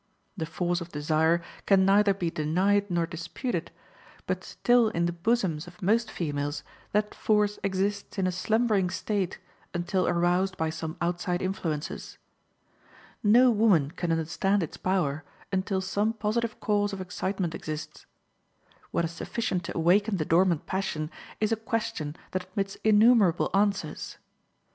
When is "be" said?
2.15-2.31